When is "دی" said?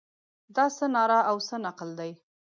1.99-2.11